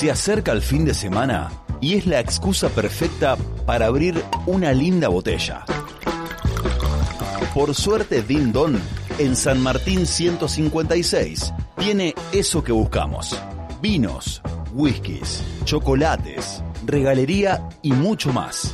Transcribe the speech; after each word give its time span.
Se 0.00 0.10
acerca 0.10 0.52
el 0.52 0.62
fin 0.62 0.86
de 0.86 0.94
semana 0.94 1.50
y 1.78 1.92
es 1.92 2.06
la 2.06 2.20
excusa 2.20 2.70
perfecta 2.70 3.36
para 3.66 3.84
abrir 3.84 4.24
una 4.46 4.72
linda 4.72 5.08
botella. 5.08 5.66
Por 7.52 7.74
suerte, 7.74 8.22
Din 8.22 8.50
Don, 8.50 8.80
en 9.18 9.36
San 9.36 9.60
Martín 9.60 10.06
156, 10.06 11.52
tiene 11.76 12.14
eso 12.32 12.64
que 12.64 12.72
buscamos. 12.72 13.38
Vinos, 13.82 14.40
whiskies, 14.72 15.44
chocolates, 15.66 16.62
regalería 16.86 17.68
y 17.82 17.92
mucho 17.92 18.32
más. 18.32 18.72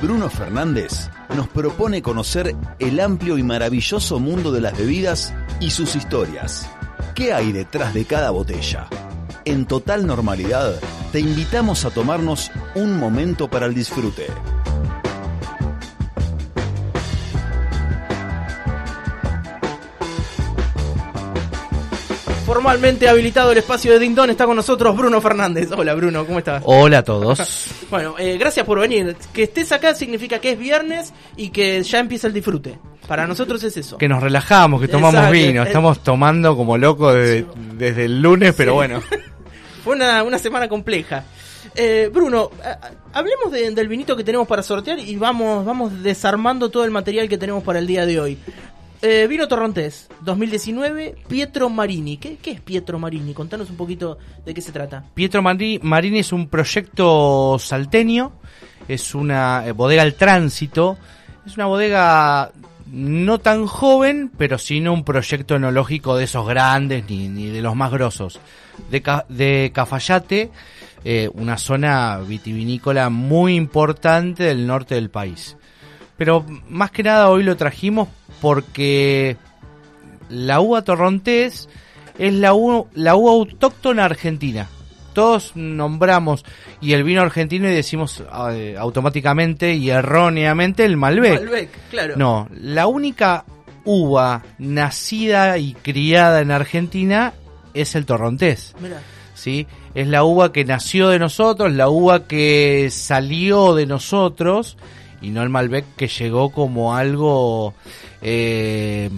Bruno 0.00 0.30
Fernández 0.30 1.10
nos 1.34 1.48
propone 1.48 2.00
conocer 2.00 2.54
el 2.78 3.00
amplio 3.00 3.38
y 3.38 3.42
maravilloso 3.42 4.20
mundo 4.20 4.52
de 4.52 4.60
las 4.60 4.78
bebidas 4.78 5.34
y 5.58 5.70
sus 5.72 5.96
historias. 5.96 6.70
¿Qué 7.14 7.32
hay 7.32 7.52
detrás 7.52 7.94
de 7.94 8.04
cada 8.06 8.30
botella? 8.30 8.88
En 9.44 9.66
total 9.66 10.04
normalidad, 10.04 10.80
te 11.12 11.20
invitamos 11.20 11.84
a 11.84 11.90
tomarnos 11.90 12.50
un 12.74 12.98
momento 12.98 13.48
para 13.48 13.66
el 13.66 13.74
disfrute. 13.74 14.26
Formalmente 22.44 23.08
habilitado 23.08 23.52
el 23.52 23.58
espacio 23.58 23.92
de 23.92 24.00
Dindon, 24.00 24.30
está 24.30 24.44
con 24.44 24.56
nosotros 24.56 24.96
Bruno 24.96 25.20
Fernández. 25.20 25.70
Hola 25.70 25.94
Bruno, 25.94 26.26
¿cómo 26.26 26.38
estás? 26.38 26.64
Hola 26.66 26.98
a 26.98 27.04
todos. 27.04 27.70
Bueno, 27.90 28.16
eh, 28.18 28.38
gracias 28.38 28.66
por 28.66 28.80
venir. 28.80 29.14
Que 29.32 29.44
estés 29.44 29.70
acá 29.70 29.94
significa 29.94 30.40
que 30.40 30.52
es 30.52 30.58
viernes 30.58 31.12
y 31.36 31.50
que 31.50 31.80
ya 31.84 32.00
empieza 32.00 32.26
el 32.26 32.32
disfrute. 32.32 32.76
Para 33.06 33.26
nosotros 33.26 33.62
es 33.64 33.76
eso. 33.76 33.98
Que 33.98 34.08
nos 34.08 34.22
relajamos, 34.22 34.80
que 34.80 34.88
tomamos 34.88 35.14
Exacto. 35.16 35.32
vino. 35.32 35.62
Estamos 35.62 36.02
tomando 36.02 36.56
como 36.56 36.78
locos 36.78 37.14
desde, 37.14 37.46
desde 37.74 38.04
el 38.06 38.20
lunes, 38.22 38.54
pero 38.56 38.72
Sí. 38.72 38.76
bueno. 38.76 39.02
Fue 39.84 39.94
una, 39.96 40.22
una 40.22 40.38
semana 40.38 40.68
compleja. 40.68 41.24
Eh, 41.74 42.10
Bruno, 42.12 42.50
hablemos 43.12 43.50
de- 43.52 43.70
del 43.72 43.88
vinito 43.88 44.16
que 44.16 44.24
tenemos 44.24 44.46
para 44.48 44.62
sortear 44.62 44.98
y 44.98 45.16
vamos, 45.16 45.64
vamos 45.64 46.02
desarmando 46.02 46.70
todo 46.70 46.84
el 46.84 46.90
material 46.90 47.28
que 47.28 47.36
tenemos 47.36 47.62
para 47.62 47.78
el 47.78 47.86
día 47.86 48.06
de 48.06 48.18
hoy. 48.20 48.38
Eh, 49.02 49.26
vino 49.28 49.46
Torrontés, 49.48 50.08
2019, 50.22 51.16
Pietro 51.28 51.68
Marini. 51.68 52.16
¿Qué, 52.16 52.36
qué 52.36 52.52
es 52.52 52.60
Pietro 52.62 52.98
Marini? 52.98 53.34
Contanos 53.34 53.68
un 53.68 53.76
poquito 53.76 54.16
de 54.46 54.54
qué 54.54 54.62
se 54.62 54.72
trata. 54.72 55.04
Pietro 55.12 55.42
Mari- 55.42 55.80
Marini 55.82 56.20
es 56.20 56.32
un 56.32 56.48
proyecto 56.48 57.58
salteño, 57.58 58.32
es 58.88 59.14
una 59.14 59.66
eh, 59.66 59.72
bodega 59.72 60.00
al 60.02 60.14
tránsito, 60.14 60.96
es 61.46 61.56
una 61.56 61.66
bodega 61.66 62.50
no 62.94 63.38
tan 63.38 63.66
joven, 63.66 64.30
pero 64.38 64.56
sino 64.56 64.92
un 64.92 65.04
proyecto 65.04 65.56
enológico 65.56 66.16
de 66.16 66.24
esos 66.24 66.46
grandes 66.46 67.04
ni, 67.10 67.28
ni 67.28 67.46
de 67.46 67.60
los 67.60 67.74
más 67.74 67.90
grosos. 67.90 68.38
De, 68.90 69.02
de 69.28 69.72
Cafayate, 69.74 70.50
eh, 71.04 71.28
una 71.34 71.58
zona 71.58 72.18
vitivinícola 72.18 73.10
muy 73.10 73.56
importante 73.56 74.44
del 74.44 74.66
norte 74.66 74.94
del 74.94 75.10
país. 75.10 75.56
Pero 76.16 76.46
más 76.68 76.92
que 76.92 77.02
nada 77.02 77.30
hoy 77.30 77.42
lo 77.42 77.56
trajimos 77.56 78.08
porque 78.40 79.36
la 80.28 80.60
uva 80.60 80.82
torrontés 80.82 81.68
es 82.18 82.32
la 82.32 82.54
uva, 82.54 82.88
la 82.94 83.16
uva 83.16 83.32
autóctona 83.32 84.04
argentina. 84.04 84.68
Todos 85.14 85.52
nombramos 85.54 86.44
y 86.80 86.92
el 86.92 87.04
vino 87.04 87.22
argentino 87.22 87.68
y 87.68 87.74
decimos 87.74 88.22
eh, 88.50 88.76
automáticamente 88.78 89.74
y 89.74 89.90
erróneamente 89.90 90.84
el 90.84 90.96
Malbec. 90.96 91.40
Malbec, 91.40 91.70
claro. 91.90 92.16
No, 92.16 92.48
la 92.52 92.86
única 92.86 93.44
uva 93.84 94.42
nacida 94.58 95.56
y 95.56 95.72
criada 95.74 96.40
en 96.40 96.50
Argentina 96.50 97.32
es 97.72 97.94
el 97.94 98.04
torrontés. 98.04 98.74
Mirá. 98.80 99.00
¿sí? 99.34 99.66
Es 99.94 100.08
la 100.08 100.24
uva 100.24 100.52
que 100.52 100.64
nació 100.64 101.08
de 101.08 101.18
nosotros, 101.18 101.72
la 101.72 101.88
uva 101.88 102.26
que 102.26 102.88
salió 102.90 103.74
de 103.74 103.86
nosotros 103.86 104.76
y 105.20 105.30
no 105.30 105.42
el 105.42 105.50
Malbec 105.50 105.84
que 105.96 106.08
llegó 106.08 106.50
como 106.50 106.96
algo, 106.96 107.74
eh, 108.22 109.10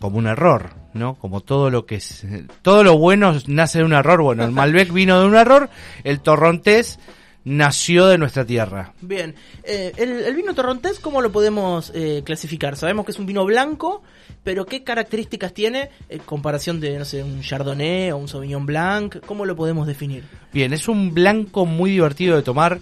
como 0.00 0.18
un 0.18 0.26
error, 0.26 0.70
¿no? 0.94 1.14
Como 1.14 1.40
todo 1.40 1.70
lo 1.70 1.86
que 1.86 1.96
es, 1.96 2.24
todo 2.62 2.84
lo 2.84 2.98
bueno 2.98 3.34
nace 3.46 3.78
de 3.78 3.84
un 3.84 3.92
error. 3.92 4.22
Bueno, 4.22 4.44
el 4.44 4.50
Malbec 4.50 4.92
vino 4.92 5.20
de 5.20 5.26
un 5.26 5.34
error, 5.34 5.70
el 6.04 6.20
torrontés 6.20 6.98
nació 7.44 8.06
de 8.06 8.18
nuestra 8.18 8.44
tierra. 8.44 8.92
Bien, 9.00 9.34
Eh, 9.64 9.92
el, 9.96 10.24
el 10.24 10.34
vino 10.34 10.54
torrontés, 10.54 11.00
¿cómo 11.00 11.22
lo 11.22 11.32
podemos 11.32 11.92
eh, 11.94 12.22
clasificar? 12.24 12.76
Sabemos 12.76 13.04
que 13.06 13.12
es 13.12 13.18
un 13.18 13.26
vino 13.26 13.44
blanco, 13.44 14.02
pero 14.44 14.66
¿qué 14.66 14.84
características 14.84 15.52
tiene 15.54 15.90
en 16.08 16.18
comparación 16.20 16.80
de, 16.80 16.98
no 16.98 17.04
sé, 17.04 17.22
un 17.22 17.40
Chardonnay 17.40 18.10
o 18.10 18.16
un 18.18 18.28
Sauvignon 18.28 18.66
Blanc? 18.66 19.20
¿Cómo 19.26 19.44
lo 19.46 19.56
podemos 19.56 19.86
definir? 19.86 20.24
Bien, 20.52 20.72
es 20.72 20.88
un 20.88 21.14
blanco 21.14 21.66
muy 21.66 21.90
divertido 21.90 22.36
de 22.36 22.42
tomar. 22.42 22.80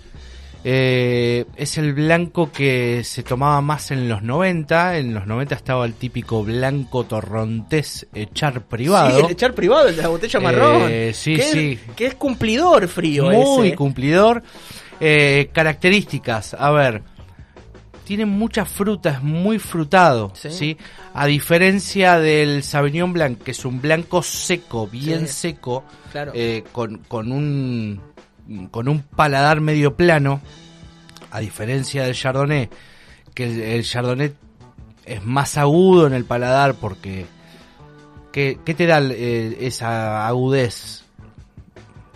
Eh, 0.71 1.47
es 1.56 1.79
el 1.79 1.95
blanco 1.95 2.53
que 2.53 3.03
se 3.03 3.23
tomaba 3.23 3.62
más 3.62 3.91
en 3.91 4.06
los 4.06 4.23
90. 4.23 4.99
En 4.99 5.15
los 5.15 5.27
90 5.27 5.55
estaba 5.55 5.87
el 5.87 5.95
típico 5.95 6.45
blanco 6.45 7.05
torrontés 7.05 8.06
echar 8.12 8.67
privado. 8.67 9.19
Sí, 9.19 9.25
el 9.25 9.33
echar 9.33 9.55
privado, 9.55 9.89
el 9.89 9.97
de 9.97 10.03
la 10.03 10.09
botella 10.09 10.41
marrón. 10.41 10.83
Eh, 10.91 11.12
sí, 11.15 11.37
que 11.37 11.43
sí. 11.43 11.79
Es, 11.89 11.95
que 11.95 12.06
es 12.09 12.15
cumplidor 12.17 12.87
frío 12.87 13.31
muy 13.31 13.69
ese. 13.69 13.77
cumplidor. 13.77 14.43
Eh, 15.01 15.49
características, 15.55 16.53
a 16.53 16.71
ver, 16.71 17.03
tiene 18.05 18.27
muchas 18.27 18.69
frutas, 18.69 19.23
muy 19.23 19.59
frutado, 19.59 20.33
Sí. 20.35 20.50
¿sí? 20.50 20.77
A 21.15 21.25
diferencia 21.27 22.19
del 22.19 22.62
Sauvignon 22.62 23.15
Blanc, 23.15 23.43
que 23.43 23.53
es 23.53 23.65
un 23.65 23.81
blanco 23.81 24.23
seco, 24.23 24.87
bien 24.87 25.29
Sí. 25.29 25.33
seco, 25.53 25.85
Claro. 26.12 26.33
eh, 26.35 26.62
con, 26.73 26.99
con 27.09 27.33
un 27.33 28.03
con 28.70 28.88
un 28.88 29.03
paladar 29.03 29.60
medio 29.60 29.94
plano, 29.97 30.41
a 31.31 31.41
diferencia 31.41 32.04
del 32.04 32.14
Chardonnay, 32.14 32.69
que 33.34 33.44
el, 33.44 33.60
el 33.60 33.84
Chardonnay 33.84 34.32
es 35.04 35.25
más 35.25 35.56
agudo 35.56 36.06
en 36.06 36.12
el 36.12 36.25
paladar 36.25 36.75
porque 36.75 37.26
¿qué, 38.32 38.58
qué 38.64 38.75
te 38.75 38.87
da 38.87 39.00
eh, 39.03 39.56
esa 39.60 40.26
agudez? 40.26 41.04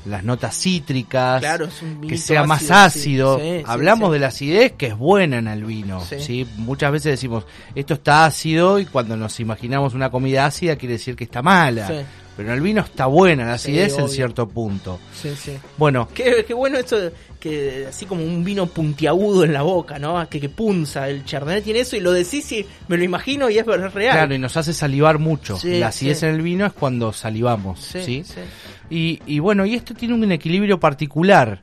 Las 0.05 0.25
notas 0.25 0.57
cítricas, 0.57 1.39
Claro, 1.41 1.69
que 2.09 2.19
sea 2.19 2.43
más 2.43 2.73
ácido, 2.73 3.35
ácido. 3.35 3.39
sí. 3.39 3.43
Sí, 3.45 3.59
sí, 3.59 3.65
Hablamos 3.69 4.09
sí. 4.09 4.13
de 4.15 4.19
la 4.19 4.27
acidez 4.27 4.73
que 4.73 4.87
es 4.89 4.97
buena 4.97 5.39
en 5.39 5.47
el 5.47 5.65
vino. 5.65 6.01
¿sí? 6.05 6.45
Muchas 6.57 6.91
veces 6.91 7.13
decimos, 7.13 7.45
esto 7.77 7.95
está 7.95 8.25
ácido 8.25 8.81
y 8.81 8.87
cuando 8.87 9.17
nos 9.17 9.39
imaginamos 9.39 9.95
una 9.95 10.11
comida 10.11 10.45
ácida 10.45 10.75
quiere 10.75 10.95
decir 10.95 11.15
que 11.15 11.23
está 11.23 11.41
mala. 11.41 12.05
Pero 12.37 12.49
en 12.49 12.55
el 12.55 12.61
vino 12.63 12.81
está 12.81 13.07
buena 13.07 13.45
la 13.45 13.59
Sí, 13.59 13.73
acidez 13.73 13.99
en 13.99 14.09
cierto 14.09 14.49
punto. 14.49 14.99
Sí, 15.15 15.31
sí. 15.37 15.53
Bueno, 15.77 16.09
Qué, 16.15 16.45
qué 16.47 16.55
bueno 16.55 16.79
esto, 16.79 16.97
que 17.39 17.87
así 17.89 18.07
como 18.07 18.25
un 18.25 18.43
vino 18.43 18.67
puntiagudo 18.67 19.45
en 19.45 19.53
la 19.53 19.63
boca, 19.63 19.99
¿no? 19.99 20.27
Que, 20.31 20.41
que 20.41 20.49
punza. 20.49 21.09
El 21.09 21.25
Chardonnay 21.27 21.61
tiene 21.61 21.81
eso 21.81 21.97
y 21.97 22.01
lo 22.01 22.11
decís 22.13 22.51
y 22.53 22.65
me 22.89 22.97
lo 22.97 23.05
imagino 23.05 23.51
y 23.51 23.59
es 23.59 23.67
real. 23.67 23.93
claro, 23.93 24.35
y 24.35 24.39
nos 24.39 24.57
hace 24.57 24.73
salivar 24.73 25.19
mucho. 25.19 25.59
Sí, 25.59 25.79
la 25.79 25.89
acidez 25.89 26.21
sí. 26.21 26.27
en 26.27 26.35
el 26.35 26.43
vino 26.43 26.65
es 26.65 26.73
cuando 26.73 27.13
salivamos. 27.13 27.81
Sí, 27.81 28.03
¿sí? 28.03 28.25
sí. 28.25 28.41
Y, 28.89 29.21
y 29.27 29.39
bueno, 29.39 29.67
y 29.67 29.75
esto 29.75 29.93
tiene 29.95 30.15
un 30.15 30.31
equilibrio 30.33 30.81
particular. 30.81 31.63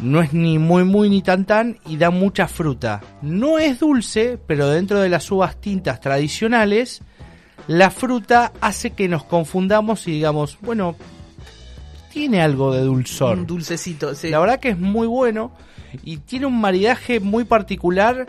No 0.00 0.22
es 0.22 0.32
ni 0.32 0.58
muy 0.58 0.84
muy 0.84 1.10
ni 1.10 1.20
tan 1.22 1.44
tan 1.44 1.78
y 1.86 1.96
da 1.98 2.10
mucha 2.10 2.48
fruta. 2.48 3.00
No 3.22 3.58
es 3.58 3.80
dulce, 3.80 4.38
pero 4.46 4.68
dentro 4.68 5.00
de 5.00 5.08
las 5.10 5.30
uvas 5.30 5.60
tintas 5.60 6.00
tradicionales, 6.00 7.02
la 7.66 7.90
fruta 7.90 8.52
hace 8.60 8.90
que 8.90 9.08
nos 9.08 9.24
confundamos 9.24 10.06
y 10.08 10.12
digamos, 10.12 10.58
bueno, 10.60 10.96
tiene 12.12 12.42
algo 12.42 12.74
de 12.74 12.82
dulzor. 12.82 13.38
Un 13.38 13.46
dulcecito, 13.46 14.14
sí. 14.14 14.30
La 14.30 14.38
verdad 14.40 14.58
que 14.60 14.70
es 14.70 14.78
muy 14.78 15.06
bueno 15.06 15.52
y 16.04 16.18
tiene 16.18 16.46
un 16.46 16.60
maridaje 16.60 17.20
muy 17.20 17.44
particular 17.44 18.26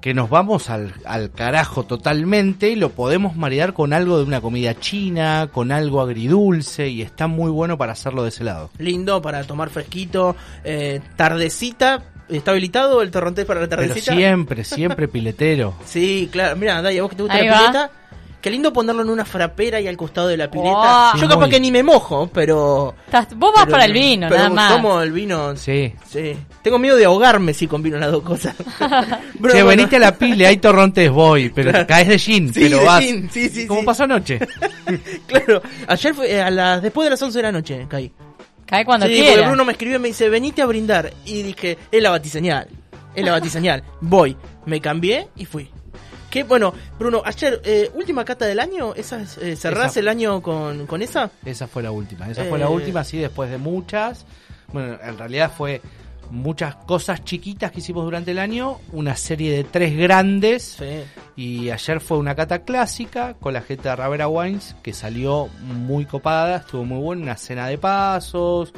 que 0.00 0.14
nos 0.14 0.28
vamos 0.30 0.68
al, 0.68 0.92
al 1.04 1.30
carajo 1.30 1.84
totalmente 1.84 2.70
y 2.70 2.74
lo 2.76 2.90
podemos 2.90 3.36
maridar 3.36 3.72
con 3.72 3.92
algo 3.92 4.18
de 4.18 4.24
una 4.24 4.40
comida 4.40 4.74
china, 4.78 5.48
con 5.52 5.70
algo 5.70 6.00
agridulce 6.00 6.88
y 6.88 7.02
está 7.02 7.28
muy 7.28 7.50
bueno 7.52 7.78
para 7.78 7.92
hacerlo 7.92 8.24
de 8.24 8.30
ese 8.30 8.42
lado. 8.42 8.70
Lindo 8.78 9.22
para 9.22 9.44
tomar 9.44 9.70
fresquito. 9.70 10.34
eh, 10.64 11.00
tardecita. 11.16 12.02
¿Está 12.28 12.50
habilitado 12.52 13.02
el 13.02 13.10
torrontés 13.10 13.44
para 13.44 13.60
la 13.60 13.68
Pero 13.68 13.82
tardecita? 13.82 14.14
siempre, 14.16 14.64
siempre 14.64 15.06
piletero. 15.08 15.74
Sí, 15.84 16.28
claro. 16.32 16.56
Mira, 16.56 16.80
Daya, 16.82 17.02
vos 17.02 17.10
que 17.10 17.16
te 17.16 17.22
gusta 17.22 17.36
Ahí 17.38 17.46
la 17.46 17.52
va. 17.52 17.58
pileta. 17.60 17.90
Qué 18.42 18.50
lindo 18.50 18.72
ponerlo 18.72 19.02
en 19.02 19.08
una 19.08 19.24
frapera 19.24 19.80
y 19.80 19.86
al 19.86 19.96
costado 19.96 20.26
de 20.26 20.36
la 20.36 20.50
pileta. 20.50 21.12
Oh. 21.14 21.16
Yo 21.16 21.28
capaz 21.28 21.42
muy. 21.42 21.50
que 21.50 21.60
ni 21.60 21.70
me 21.70 21.84
mojo, 21.84 22.28
pero... 22.34 22.92
Estás- 23.06 23.34
vos 23.36 23.52
vas 23.54 23.64
pero- 23.66 23.70
para 23.72 23.84
el 23.84 23.92
vino, 23.92 24.26
pero 24.28 24.40
nada 24.40 24.50
más. 24.50 24.72
tomo 24.74 25.00
el 25.00 25.12
vino... 25.12 25.54
Sí. 25.56 25.94
Sí. 26.10 26.36
Tengo 26.60 26.78
miedo 26.80 26.96
de 26.96 27.04
ahogarme 27.04 27.54
si 27.54 27.68
combino 27.68 27.98
las 27.98 28.10
dos 28.10 28.24
cosas. 28.24 28.56
Bro, 29.38 29.52
che, 29.52 29.62
bueno. 29.62 29.66
venite 29.68 29.94
a 29.94 30.00
la 30.00 30.18
pile, 30.18 30.48
hay 30.48 30.56
torrontes, 30.56 31.08
voy, 31.08 31.50
pero 31.50 31.86
caes 31.86 32.08
de 32.08 32.18
gin, 32.18 32.52
Sí, 32.52 32.60
pero 32.64 32.78
de 32.80 32.84
vas. 32.84 33.00
gin, 33.04 33.30
sí, 33.30 33.48
sí, 33.48 33.66
como 33.68 33.80
sí. 33.80 33.86
pasó 33.86 34.02
anoche. 34.04 34.40
Claro, 35.28 35.62
ayer 35.86 36.12
fue 36.14 36.32
eh, 36.32 36.42
a 36.42 36.50
las, 36.50 36.82
después 36.82 37.06
de 37.06 37.10
las 37.10 37.22
11 37.22 37.38
de 37.38 37.42
la 37.44 37.52
noche 37.52 37.86
caí. 37.88 38.12
Cae 38.66 38.84
cuando 38.84 39.06
sí, 39.06 39.12
porque 39.14 39.32
quiera. 39.34 39.46
Bruno 39.48 39.64
me 39.64 39.72
escribió 39.72 39.96
y 39.96 40.00
me 40.00 40.08
dice, 40.08 40.28
venite 40.28 40.62
a 40.62 40.66
brindar. 40.66 41.12
Y 41.24 41.42
dije, 41.42 41.78
es 41.92 42.02
la 42.02 42.10
batiseñal, 42.10 42.66
es 43.14 43.24
la 43.24 43.30
batiseñal. 43.32 43.84
Voy, 44.00 44.36
me 44.66 44.80
cambié 44.80 45.28
y 45.36 45.44
fui. 45.44 45.70
Que 46.32 46.44
bueno, 46.44 46.72
Bruno, 46.98 47.20
ayer, 47.26 47.60
eh, 47.62 47.90
última 47.94 48.24
cata 48.24 48.46
del 48.46 48.58
año, 48.58 48.94
¿esa, 48.94 49.20
es, 49.20 49.36
eh, 49.36 49.54
¿cerrás 49.54 49.90
Esa. 49.90 50.00
el 50.00 50.08
año 50.08 50.40
con, 50.40 50.86
con 50.86 51.02
esa? 51.02 51.30
Esa 51.44 51.66
fue 51.66 51.82
la 51.82 51.90
última. 51.90 52.26
Esa 52.30 52.46
Eh. 52.46 52.48
fue 52.48 52.58
la 52.58 52.70
última, 52.70 53.04
sí, 53.04 53.18
después 53.18 53.50
de 53.50 53.58
muchas. 53.58 54.24
Bueno, 54.72 54.96
en 55.04 55.18
realidad 55.18 55.52
fue 55.54 55.82
muchas 56.30 56.74
cosas 56.76 57.22
chiquitas 57.22 57.70
que 57.70 57.80
hicimos 57.80 58.04
durante 58.04 58.30
el 58.30 58.38
año, 58.38 58.78
una 58.92 59.14
serie 59.14 59.54
de 59.54 59.64
tres 59.64 59.94
grandes. 59.94 60.78
Sí. 60.78 61.02
Y 61.36 61.68
ayer 61.68 62.00
fue 62.00 62.16
una 62.16 62.34
cata 62.34 62.60
clásica 62.64 63.34
con 63.34 63.52
la 63.52 63.60
gente 63.60 63.90
de 63.90 63.96
Ravera 63.96 64.26
Wines 64.28 64.74
que 64.82 64.94
salió 64.94 65.48
muy 65.60 66.06
copada, 66.06 66.56
estuvo 66.58 66.86
muy 66.86 66.98
buena, 67.02 67.22
una 67.24 67.36
cena 67.36 67.66
de 67.66 67.76
pasos, 67.76 68.72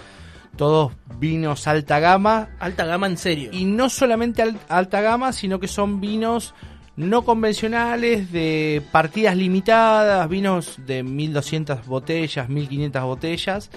todos 0.57 0.91
vinos 1.21 1.69
alta 1.69 2.01
gama. 2.01 2.49
Alta 2.59 2.85
gama 2.85 3.07
en 3.07 3.17
serio. 3.17 3.51
Y 3.53 3.65
no 3.65 3.89
solamente 3.89 4.43
al- 4.43 4.59
alta 4.69 5.01
gama, 5.01 5.33
sino 5.33 5.61
que 5.61 5.69
son 5.69 6.01
vinos 6.01 6.53
no 6.97 7.25
convencionales, 7.25 8.31
de 8.31 8.83
partidas 8.93 9.37
limitadas, 9.37 10.29
vinos 10.29 10.79
de 10.87 11.03
1200 11.03 11.87
botellas, 11.87 12.49
1500 12.49 13.03
botellas. 13.03 13.71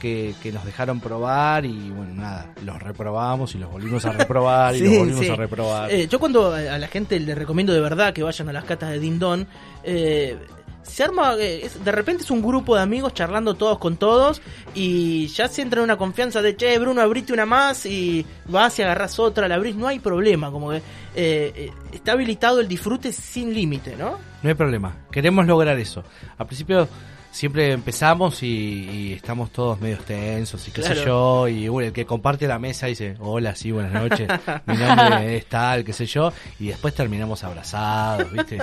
Que, 0.00 0.34
que 0.42 0.50
nos 0.50 0.64
dejaron 0.64 0.98
probar 0.98 1.66
y 1.66 1.90
bueno, 1.90 2.14
nada, 2.14 2.54
los 2.64 2.82
reprobamos 2.82 3.54
y 3.54 3.58
los 3.58 3.70
volvimos 3.70 4.02
a 4.06 4.12
reprobar 4.12 4.74
y 4.74 4.78
Sí, 4.78 4.84
los 4.84 4.96
volvimos 4.96 5.24
sí. 5.26 5.30
a 5.30 5.36
reprobar. 5.36 5.90
Eh, 5.90 6.08
yo 6.08 6.18
cuando 6.18 6.54
a 6.54 6.78
la 6.78 6.88
gente 6.88 7.20
le 7.20 7.34
recomiendo 7.34 7.74
de 7.74 7.82
verdad 7.82 8.14
que 8.14 8.22
vayan 8.22 8.48
a 8.48 8.52
las 8.54 8.64
catas 8.64 8.92
de 8.92 8.98
Dindon, 8.98 9.46
eh, 9.84 10.38
se 10.82 11.04
arma, 11.04 11.34
eh, 11.38 11.66
es- 11.66 11.84
de 11.84 11.92
repente 11.92 12.22
es 12.24 12.30
un 12.30 12.42
grupo 12.42 12.74
de 12.76 12.82
amigos 12.82 13.14
charlando 13.14 13.54
todos 13.54 13.78
con 13.78 13.96
todos 13.96 14.40
y 14.74 15.26
ya 15.28 15.48
se 15.48 15.62
entra 15.62 15.80
en 15.80 15.84
una 15.84 15.96
confianza 15.96 16.42
de, 16.42 16.56
che, 16.56 16.78
Bruno, 16.78 17.00
abrite 17.00 17.32
una 17.32 17.46
más 17.46 17.86
y 17.86 18.24
vas 18.46 18.78
y 18.78 18.82
agarras 18.82 19.18
otra, 19.18 19.46
la 19.48 19.54
abrís, 19.56 19.76
no 19.76 19.86
hay 19.88 19.98
problema, 20.00 20.50
como 20.50 20.70
que 20.70 20.76
eh, 20.78 20.82
eh, 21.14 21.70
está 21.92 22.12
habilitado 22.12 22.60
el 22.60 22.68
disfrute 22.68 23.12
sin 23.12 23.52
límite, 23.54 23.96
¿no? 23.96 24.18
No 24.42 24.48
hay 24.48 24.54
problema, 24.54 24.96
queremos 25.12 25.46
lograr 25.46 25.78
eso. 25.78 26.02
Al 26.38 26.46
principio 26.46 26.88
siempre 27.32 27.70
empezamos 27.72 28.42
y, 28.42 28.46
y 28.90 29.12
estamos 29.12 29.52
todos 29.52 29.80
medio 29.80 29.98
tensos 29.98 30.66
y 30.66 30.72
qué 30.72 30.82
sé 30.82 30.94
yo, 31.04 31.46
y 31.46 31.68
bueno, 31.68 31.86
el 31.88 31.92
que 31.92 32.04
comparte 32.04 32.48
la 32.48 32.58
mesa 32.58 32.86
dice, 32.86 33.14
hola, 33.20 33.54
sí, 33.54 33.70
buenas 33.70 33.92
noches, 33.92 34.28
mi 34.66 34.76
nombre 34.76 35.36
es 35.36 35.46
tal, 35.46 35.84
qué 35.84 35.92
sé 35.92 36.06
yo, 36.06 36.32
y 36.58 36.68
después 36.68 36.92
terminamos 36.94 37.44
abrazados, 37.44 38.32
¿viste? 38.32 38.58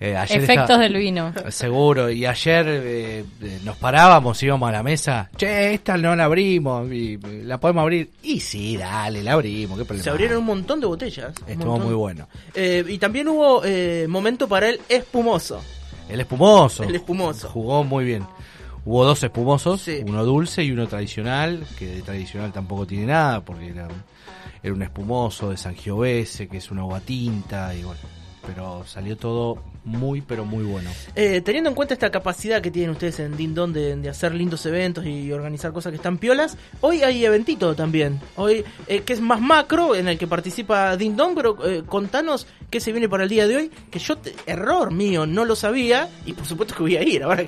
Eh, 0.00 0.16
ayer 0.16 0.44
Efectos 0.44 0.78
del 0.78 0.94
vino. 0.96 1.32
Seguro, 1.48 2.08
y 2.08 2.24
ayer 2.24 2.66
eh, 2.68 3.24
eh, 3.42 3.58
nos 3.64 3.76
parábamos, 3.78 4.40
íbamos 4.44 4.68
a 4.68 4.72
la 4.72 4.82
mesa, 4.84 5.28
che, 5.36 5.74
esta 5.74 5.96
no 5.96 6.14
la 6.14 6.24
abrimos, 6.24 6.88
y, 6.92 7.14
eh, 7.14 7.42
la 7.44 7.58
podemos 7.58 7.82
abrir, 7.82 8.08
y 8.22 8.38
sí, 8.38 8.76
dale, 8.76 9.24
la 9.24 9.32
abrimos, 9.32 9.76
qué 9.76 9.84
problema. 9.84 10.04
Se 10.04 10.10
abrieron 10.10 10.38
un 10.38 10.44
montón 10.46 10.78
de 10.80 10.86
botellas. 10.86 11.34
un 11.44 11.52
Estuvo 11.52 11.78
muy 11.80 11.94
bueno. 11.94 12.28
Eh, 12.54 12.84
y 12.86 12.98
también 12.98 13.26
hubo 13.26 13.62
eh, 13.64 14.06
momento 14.08 14.46
para 14.48 14.68
el 14.68 14.80
espumoso. 14.88 15.60
El 16.08 16.20
espumoso. 16.20 16.84
El 16.84 16.94
espumoso. 16.94 17.48
Jugó 17.48 17.82
muy 17.82 18.04
bien. 18.04 18.24
Hubo 18.84 19.04
dos 19.04 19.20
espumosos, 19.22 19.80
Sí. 19.82 20.00
uno 20.06 20.24
dulce 20.24 20.62
y 20.62 20.70
uno 20.70 20.86
tradicional, 20.86 21.66
que 21.76 21.86
de 21.86 22.02
tradicional 22.02 22.52
tampoco 22.52 22.86
tiene 22.86 23.06
nada, 23.06 23.40
porque 23.40 23.66
era, 23.70 23.88
era 24.62 24.72
un 24.72 24.82
espumoso 24.82 25.50
de 25.50 25.56
Sangiovese, 25.56 26.46
que 26.46 26.58
es 26.58 26.70
una 26.70 26.82
agua 26.82 27.00
tinta, 27.00 27.74
y 27.74 27.82
bueno, 27.82 28.00
pero 28.48 28.82
salió 28.86 29.14
todo 29.18 29.58
muy, 29.84 30.22
pero 30.22 30.46
muy 30.46 30.64
bueno. 30.64 30.90
Eh, 31.14 31.42
teniendo 31.42 31.68
en 31.68 31.76
cuenta 31.76 31.92
esta 31.92 32.10
capacidad 32.10 32.62
que 32.62 32.70
tienen 32.70 32.90
ustedes 32.92 33.20
en 33.20 33.36
Dindon 33.36 33.74
de, 33.74 33.94
de 33.96 34.08
hacer 34.08 34.34
lindos 34.34 34.64
eventos 34.64 35.04
y 35.04 35.30
organizar 35.32 35.70
cosas 35.74 35.90
que 35.90 35.96
están 35.96 36.16
piolas, 36.16 36.56
hoy 36.80 37.02
hay 37.02 37.22
eventito 37.26 37.74
también. 37.74 38.18
Hoy, 38.36 38.64
eh, 38.86 39.00
que 39.02 39.12
es 39.12 39.20
más 39.20 39.40
macro, 39.42 39.94
en 39.94 40.08
el 40.08 40.16
que 40.16 40.26
participa 40.26 40.96
Dindon, 40.96 41.34
pero 41.34 41.58
eh, 41.68 41.82
contanos 41.84 42.46
qué 42.70 42.80
se 42.80 42.90
viene 42.92 43.06
para 43.08 43.24
el 43.24 43.28
día 43.28 43.46
de 43.46 43.56
hoy, 43.56 43.70
que 43.90 43.98
yo, 43.98 44.16
te- 44.16 44.34
error 44.46 44.90
mío, 44.92 45.26
no 45.26 45.44
lo 45.44 45.54
sabía 45.54 46.08
y 46.24 46.32
por 46.32 46.46
supuesto 46.46 46.74
que 46.74 46.82
voy 46.82 46.96
a 46.96 47.02
ir. 47.02 47.22
Ahora, 47.22 47.44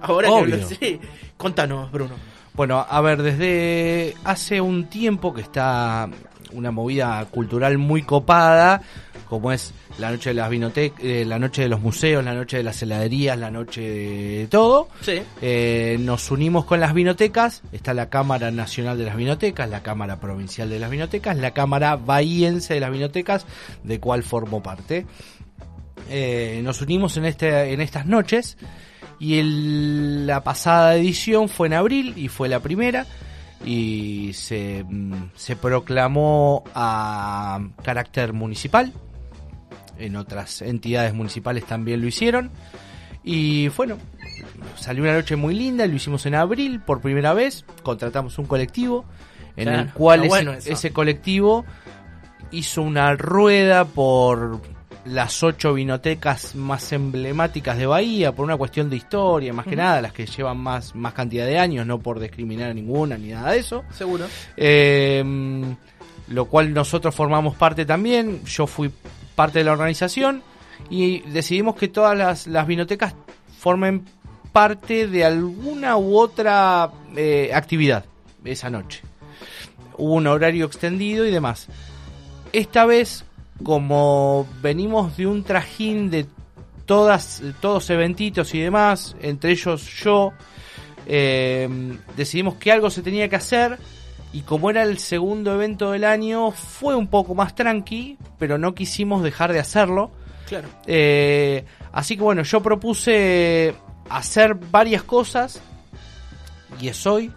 ahora 0.00 0.28
que 0.44 0.46
lo 0.56 0.66
sé. 0.66 1.00
Contanos, 1.36 1.92
Bruno. 1.92 2.14
Bueno, 2.54 2.84
a 2.88 3.00
ver, 3.02 3.22
desde 3.22 4.14
hace 4.24 4.60
un 4.62 4.86
tiempo 4.88 5.34
que 5.34 5.42
está 5.42 6.08
una 6.52 6.70
movida 6.70 7.24
cultural 7.30 7.76
muy 7.76 8.02
copada, 8.02 8.80
como 9.28 9.52
es 9.52 9.72
la 9.98 10.10
noche 10.10 10.30
de 10.30 10.34
las 10.34 10.48
vinotecas, 10.50 11.04
la 11.26 11.38
noche 11.38 11.62
de 11.62 11.68
los 11.68 11.80
museos, 11.80 12.24
la 12.24 12.34
noche 12.34 12.56
de 12.58 12.62
las 12.62 12.82
heladerías, 12.82 13.38
la 13.38 13.50
noche 13.50 13.80
de 13.82 14.46
todo. 14.48 14.88
Sí. 15.02 15.20
Eh, 15.42 15.96
nos 16.00 16.30
unimos 16.30 16.64
con 16.64 16.80
las 16.80 16.94
vinotecas, 16.94 17.62
está 17.72 17.94
la 17.94 18.08
Cámara 18.08 18.50
Nacional 18.50 18.96
de 18.98 19.04
las 19.04 19.16
Vinotecas, 19.16 19.68
la 19.68 19.82
Cámara 19.82 20.18
Provincial 20.20 20.68
de 20.70 20.78
las 20.78 20.90
Vinotecas, 20.90 21.36
la 21.36 21.52
Cámara 21.52 21.96
Bahiense 21.96 22.74
de 22.74 22.80
las 22.80 22.90
Vinotecas, 22.90 23.46
de 23.84 24.00
cual 24.00 24.22
formo 24.22 24.62
parte. 24.62 25.06
Eh, 26.10 26.60
nos 26.64 26.80
unimos 26.80 27.16
en, 27.18 27.26
este, 27.26 27.72
en 27.72 27.80
estas 27.80 28.06
noches 28.06 28.56
y 29.20 29.38
el- 29.38 30.26
la 30.26 30.42
pasada 30.42 30.94
edición 30.96 31.48
fue 31.48 31.66
en 31.66 31.74
abril 31.74 32.14
y 32.16 32.28
fue 32.28 32.48
la 32.48 32.60
primera 32.60 33.06
y 33.64 34.30
se, 34.34 34.84
mm, 34.88 35.30
se 35.34 35.56
proclamó 35.56 36.62
a 36.74 37.60
carácter 37.82 38.32
municipal. 38.32 38.92
En 39.98 40.16
otras 40.16 40.62
entidades 40.62 41.12
municipales 41.14 41.64
también 41.64 42.00
lo 42.00 42.06
hicieron. 42.06 42.50
Y 43.24 43.68
bueno, 43.68 43.98
salió 44.76 45.02
una 45.02 45.12
noche 45.12 45.36
muy 45.36 45.54
linda, 45.54 45.86
lo 45.86 45.94
hicimos 45.94 46.24
en 46.26 46.34
abril 46.34 46.80
por 46.80 47.00
primera 47.00 47.34
vez, 47.34 47.64
contratamos 47.82 48.38
un 48.38 48.46
colectivo 48.46 49.04
en 49.56 49.64
Claro, 49.64 49.82
el 49.82 49.92
cual 49.92 50.28
bueno 50.28 50.52
ese 50.52 50.92
colectivo 50.92 51.64
hizo 52.52 52.82
una 52.82 53.14
rueda 53.16 53.84
por 53.84 54.60
las 55.04 55.42
ocho 55.42 55.74
vinotecas 55.74 56.54
más 56.54 56.92
emblemáticas 56.92 57.76
de 57.78 57.86
Bahía, 57.86 58.32
por 58.32 58.44
una 58.44 58.56
cuestión 58.56 58.90
de 58.90 58.96
historia, 58.96 59.52
más 59.52 59.66
que 59.66 59.76
nada, 59.76 60.02
las 60.02 60.12
que 60.12 60.26
llevan 60.26 60.58
más, 60.58 60.94
más 60.94 61.12
cantidad 61.14 61.46
de 61.46 61.58
años, 61.58 61.86
no 61.86 61.98
por 61.98 62.20
discriminar 62.20 62.70
a 62.70 62.74
ninguna 62.74 63.16
ni 63.16 63.28
nada 63.28 63.52
de 63.52 63.58
eso. 63.58 63.84
Seguro. 63.90 64.26
Eh, 64.56 65.24
lo 66.28 66.44
cual 66.44 66.74
nosotros 66.74 67.14
formamos 67.14 67.56
parte 67.56 67.86
también. 67.86 68.44
Yo 68.44 68.66
fui 68.66 68.90
parte 69.38 69.60
de 69.60 69.64
la 69.66 69.70
organización 69.70 70.42
y 70.90 71.20
decidimos 71.20 71.76
que 71.76 71.86
todas 71.86 72.18
las, 72.18 72.48
las 72.48 72.66
vinotecas 72.66 73.14
formen 73.56 74.04
parte 74.50 75.06
de 75.06 75.24
alguna 75.24 75.96
u 75.96 76.18
otra 76.18 76.90
eh, 77.16 77.52
actividad 77.54 78.04
esa 78.44 78.68
noche. 78.68 79.02
Hubo 79.96 80.14
un 80.14 80.26
horario 80.26 80.66
extendido 80.66 81.24
y 81.24 81.30
demás. 81.30 81.68
Esta 82.52 82.84
vez, 82.84 83.24
como 83.62 84.44
venimos 84.60 85.16
de 85.16 85.28
un 85.28 85.44
trajín 85.44 86.10
de 86.10 86.26
todas, 86.84 87.40
todos 87.60 87.88
eventitos 87.90 88.52
y 88.56 88.58
demás, 88.58 89.14
entre 89.20 89.52
ellos 89.52 89.88
yo, 90.02 90.32
eh, 91.06 91.68
decidimos 92.16 92.56
que 92.56 92.72
algo 92.72 92.90
se 92.90 93.02
tenía 93.02 93.28
que 93.28 93.36
hacer 93.36 93.78
y 94.32 94.42
como 94.42 94.70
era 94.70 94.82
el 94.82 94.98
segundo 94.98 95.54
evento 95.54 95.92
del 95.92 96.04
año 96.04 96.50
fue 96.50 96.94
un 96.94 97.06
poco 97.06 97.34
más 97.34 97.54
tranqui, 97.54 98.18
pero 98.38 98.58
no 98.58 98.74
quisimos 98.74 99.22
dejar 99.22 99.52
de 99.52 99.60
hacerlo. 99.60 100.10
Claro. 100.46 100.68
Eh, 100.86 101.64
así 101.92 102.16
que 102.16 102.22
bueno, 102.22 102.42
yo 102.42 102.62
propuse 102.62 103.74
hacer 104.08 104.54
varias 104.54 105.02
cosas 105.02 105.60
y 106.80 106.88
es 106.88 107.06
hoy, 107.06 107.32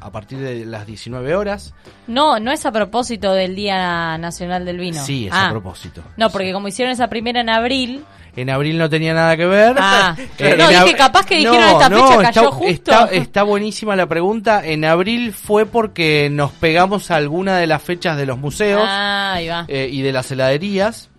a 0.00 0.10
partir 0.10 0.38
de 0.38 0.64
las 0.64 0.86
19 0.86 1.34
horas. 1.34 1.74
No, 2.06 2.38
no 2.40 2.50
es 2.52 2.64
a 2.66 2.72
propósito 2.72 3.32
del 3.32 3.54
Día 3.56 4.16
Nacional 4.18 4.64
del 4.64 4.78
Vino. 4.78 5.02
Sí, 5.04 5.26
es 5.26 5.32
Ah. 5.32 5.46
a 5.46 5.50
propósito. 5.50 6.02
No, 6.16 6.30
porque 6.30 6.52
como 6.52 6.68
hicieron 6.68 6.92
esa 6.92 7.08
primera 7.08 7.40
en 7.40 7.48
abril. 7.50 8.04
En 8.36 8.50
abril 8.50 8.78
no 8.78 8.88
tenía 8.88 9.14
nada 9.14 9.36
que 9.36 9.46
ver. 9.46 9.74
Ah, 9.78 10.14
Eh, 10.38 10.54
no, 10.56 10.68
dije 10.68 10.94
capaz 10.94 11.26
que 11.26 11.36
dijeron 11.38 11.58
esta 11.70 11.88
fecha 11.90 12.14
está, 12.14 12.22
cayó 12.32 12.52
justo. 12.52 12.70
Está, 12.70 13.04
está 13.10 13.42
buenísima 13.42 13.96
la 13.96 14.06
pregunta. 14.06 14.64
En 14.64 14.84
abril 14.84 15.32
fue 15.32 15.66
porque 15.66 16.28
nos 16.30 16.52
pegamos 16.52 17.10
a 17.10 17.16
alguna 17.16 17.56
de 17.58 17.66
las 17.66 17.82
fechas 17.82 18.16
de 18.16 18.26
los 18.26 18.38
museos 18.38 18.82
Ah, 18.86 19.32
ahí 19.34 19.48
va. 19.48 19.64
eh, 19.66 19.88
y 19.90 20.02
de 20.02 20.12
las 20.12 20.30
heladerías. 20.30 21.10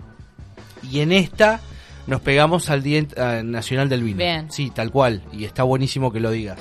Y 0.89 1.01
en 1.01 1.11
esta 1.11 1.59
nos 2.07 2.21
pegamos 2.21 2.69
al 2.69 2.81
Día 2.83 3.03
eh, 3.15 3.41
Nacional 3.43 3.89
del 3.89 4.01
Vino. 4.03 4.17
Bien. 4.17 4.49
Sí, 4.49 4.71
tal 4.73 4.89
cual. 4.89 5.21
Y 5.33 5.43
está 5.43 5.63
buenísimo 5.63 6.13
que 6.13 6.21
lo 6.21 6.31
digas. 6.31 6.57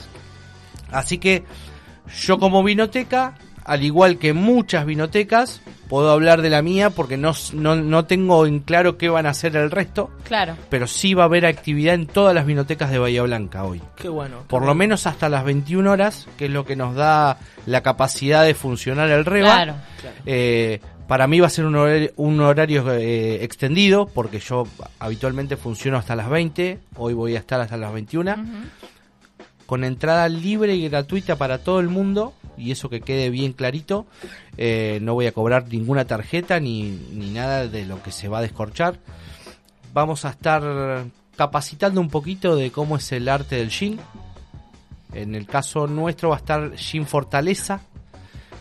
Así 0.90 1.18
que 1.18 1.44
yo 2.08 2.38
como 2.38 2.62
vinoteca, 2.62 3.34
al 3.64 3.82
igual 3.82 4.18
que 4.18 4.32
muchas 4.32 4.86
vinotecas, 4.86 5.60
puedo 5.88 6.10
hablar 6.10 6.42
de 6.42 6.50
la 6.50 6.62
mía 6.62 6.90
porque 6.90 7.16
no, 7.16 7.32
no, 7.52 7.76
no 7.76 8.04
tengo 8.04 8.46
en 8.46 8.60
claro 8.60 8.96
qué 8.96 9.08
van 9.08 9.26
a 9.26 9.30
hacer 9.30 9.56
el 9.56 9.70
resto. 9.70 10.10
Claro. 10.24 10.56
Pero 10.70 10.86
sí 10.86 11.14
va 11.14 11.24
a 11.24 11.26
haber 11.26 11.46
actividad 11.46 11.94
en 11.94 12.06
todas 12.06 12.34
las 12.34 12.46
vinotecas 12.46 12.90
de 12.90 12.98
Bahía 12.98 13.22
Blanca 13.22 13.64
hoy. 13.64 13.82
Qué 13.96 14.08
bueno. 14.08 14.44
Por 14.48 14.64
lo 14.64 14.74
menos 14.74 15.06
hasta 15.06 15.28
las 15.28 15.44
21 15.44 15.90
horas, 15.90 16.28
que 16.36 16.46
es 16.46 16.50
lo 16.50 16.64
que 16.64 16.76
nos 16.76 16.94
da 16.94 17.38
la 17.66 17.82
capacidad 17.82 18.44
de 18.44 18.54
funcionar 18.54 19.10
el 19.10 19.24
REBA. 19.24 19.54
Claro. 19.54 19.74
Eh, 20.24 20.80
para 21.06 21.26
mí 21.26 21.40
va 21.40 21.46
a 21.46 21.50
ser 21.50 21.64
un 21.64 21.74
horario, 21.74 22.12
un 22.16 22.40
horario 22.40 22.84
eh, 22.92 23.42
extendido, 23.42 24.06
porque 24.06 24.40
yo 24.40 24.66
habitualmente 24.98 25.56
funciono 25.56 25.96
hasta 25.96 26.14
las 26.14 26.28
20, 26.28 26.78
hoy 26.96 27.14
voy 27.14 27.34
a 27.34 27.38
estar 27.38 27.58
hasta 27.60 27.78
las 27.78 27.92
21, 27.92 28.36
con 29.68 29.84
entrada 29.84 30.26
libre 30.30 30.74
y 30.76 30.88
gratuita 30.88 31.36
para 31.36 31.58
todo 31.58 31.78
el 31.78 31.88
mundo, 31.90 32.32
y 32.56 32.70
eso 32.70 32.88
que 32.88 33.02
quede 33.02 33.28
bien 33.28 33.52
clarito, 33.52 34.06
eh, 34.56 34.98
no 35.02 35.12
voy 35.12 35.26
a 35.26 35.32
cobrar 35.32 35.68
ninguna 35.68 36.06
tarjeta 36.06 36.58
ni, 36.58 36.84
ni 37.12 37.28
nada 37.28 37.68
de 37.68 37.84
lo 37.84 38.02
que 38.02 38.10
se 38.10 38.28
va 38.28 38.38
a 38.38 38.42
descorchar. 38.42 38.98
vamos 39.92 40.24
a 40.24 40.30
estar 40.30 41.04
capacitando 41.36 42.00
un 42.00 42.08
poquito 42.08 42.56
de 42.56 42.70
cómo 42.70 42.96
es 42.96 43.12
el 43.12 43.28
arte 43.28 43.56
del 43.56 43.68
gin. 43.70 44.00
En 45.12 45.34
el 45.34 45.46
caso 45.46 45.86
nuestro 45.86 46.30
va 46.30 46.36
a 46.36 46.38
estar 46.38 46.76
Gin 46.76 47.06
Fortaleza, 47.06 47.80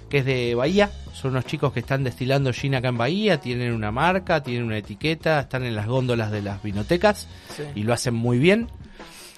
que 0.10 0.20
es 0.20 0.26
de 0.26 0.56
Bahía. 0.56 0.92
Son 1.14 1.32
unos 1.32 1.46
chicos 1.46 1.72
que 1.74 1.80
están 1.80 2.04
destilando 2.04 2.52
gin 2.54 2.76
acá 2.76 2.90
en 2.90 2.98
Bahía, 2.98 3.40
tienen 3.40 3.72
una 3.74 3.92
marca, 3.92 4.44
tienen 4.44 4.64
una 4.66 4.78
etiqueta, 4.78 5.40
están 5.40 5.64
en 5.64 5.76
las 5.76 5.88
góndolas 5.88 6.32
de 6.32 6.42
las 6.42 6.62
vinotecas 6.62 7.28
Sí. 7.56 7.64
y 7.76 7.84
lo 7.84 7.94
hacen 7.94 8.14
muy 8.14 8.40
bien. 8.40 8.68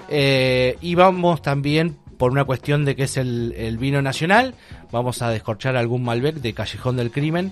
Eh, 0.07 0.77
y 0.81 0.95
vamos 0.95 1.41
también, 1.41 1.97
por 2.17 2.31
una 2.31 2.45
cuestión 2.45 2.85
de 2.85 2.95
que 2.95 3.03
es 3.03 3.17
el, 3.17 3.53
el 3.57 3.77
vino 3.77 4.01
nacional, 4.01 4.55
vamos 4.91 5.21
a 5.21 5.29
descorchar 5.29 5.75
algún 5.75 6.03
Malbec 6.03 6.35
de 6.35 6.53
Callejón 6.53 6.97
del 6.97 7.11
Crimen, 7.11 7.51